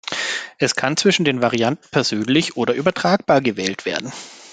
Es 0.57 0.73
kann 0.73 0.97
zwischen 0.97 1.25
den 1.25 1.43
Varianten 1.43 1.87
persönlich 1.91 2.57
oder 2.57 2.73
übertragbar 2.73 3.39
gewählt 3.39 3.85
werden. 3.85 4.11